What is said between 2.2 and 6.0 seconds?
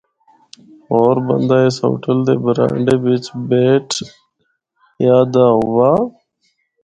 دے برانڈے بچ بیٹھ یا دا ہوا۔